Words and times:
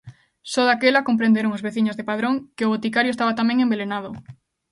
Só 0.53 0.61
daquela 0.65 1.07
comprenderon 1.09 1.55
os 1.57 1.65
veciños 1.67 1.97
de 1.97 2.07
Padrón 2.09 2.35
que 2.55 2.65
o 2.67 2.71
boticario 2.73 3.13
estaba 3.13 3.37
tamén 3.39 3.57
envelenado. 3.59 4.09